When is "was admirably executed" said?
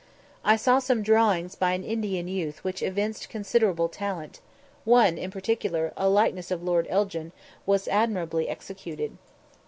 7.67-9.15